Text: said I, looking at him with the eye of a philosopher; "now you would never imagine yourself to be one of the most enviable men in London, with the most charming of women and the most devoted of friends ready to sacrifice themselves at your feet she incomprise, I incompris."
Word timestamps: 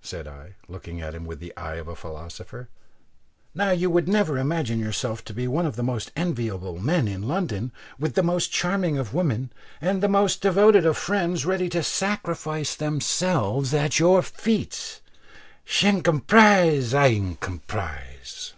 said 0.00 0.26
I, 0.26 0.54
looking 0.66 1.02
at 1.02 1.14
him 1.14 1.26
with 1.26 1.40
the 1.40 1.54
eye 1.58 1.74
of 1.74 1.88
a 1.88 1.94
philosopher; 1.94 2.70
"now 3.54 3.70
you 3.72 3.90
would 3.90 4.08
never 4.08 4.38
imagine 4.38 4.80
yourself 4.80 5.22
to 5.24 5.34
be 5.34 5.46
one 5.46 5.66
of 5.66 5.76
the 5.76 5.82
most 5.82 6.10
enviable 6.16 6.78
men 6.78 7.06
in 7.06 7.28
London, 7.28 7.70
with 7.98 8.14
the 8.14 8.22
most 8.22 8.50
charming 8.50 8.96
of 8.96 9.12
women 9.12 9.52
and 9.82 10.02
the 10.02 10.08
most 10.08 10.40
devoted 10.40 10.86
of 10.86 10.96
friends 10.96 11.44
ready 11.44 11.68
to 11.68 11.82
sacrifice 11.82 12.74
themselves 12.74 13.74
at 13.74 13.98
your 13.98 14.22
feet 14.22 15.02
she 15.66 15.86
incomprise, 15.86 16.94
I 16.94 17.08
incompris." 17.10 18.54